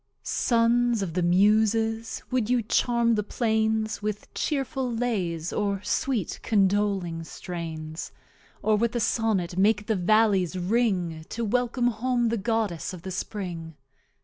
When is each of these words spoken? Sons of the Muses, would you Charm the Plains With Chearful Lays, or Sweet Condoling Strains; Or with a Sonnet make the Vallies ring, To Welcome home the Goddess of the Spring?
Sons 0.23 1.03
of 1.03 1.13
the 1.13 1.21
Muses, 1.21 2.23
would 2.31 2.49
you 2.49 2.63
Charm 2.63 3.13
the 3.13 3.21
Plains 3.21 4.01
With 4.01 4.33
Chearful 4.33 4.91
Lays, 4.91 5.53
or 5.53 5.79
Sweet 5.83 6.39
Condoling 6.41 7.23
Strains; 7.23 8.11
Or 8.63 8.75
with 8.75 8.95
a 8.95 8.99
Sonnet 8.99 9.57
make 9.57 9.85
the 9.85 9.95
Vallies 9.95 10.57
ring, 10.57 11.23
To 11.29 11.45
Welcome 11.45 11.89
home 11.89 12.29
the 12.29 12.37
Goddess 12.39 12.93
of 12.93 13.03
the 13.03 13.11
Spring? 13.11 13.75